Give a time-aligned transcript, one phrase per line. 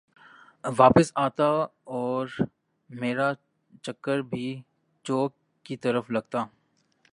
[0.63, 1.49] واپس آتا
[1.91, 3.29] اورمیرا
[3.85, 4.47] چکر بھی
[5.05, 5.31] چوک
[5.65, 6.39] کی طرف لگتا